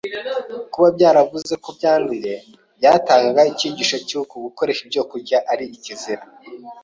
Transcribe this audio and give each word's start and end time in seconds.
kuba 0.71 0.87
byaravuzwe 0.97 1.53
ko 1.63 1.69
byanduye 1.77 2.33
byatangaga 2.79 3.41
icyigisho 3.51 3.97
cy’uko 4.07 4.33
gukoresha 4.45 4.81
ibyo 4.83 4.93
byokurya 5.01 5.37
ari 5.51 5.65
ikizira 5.77 6.23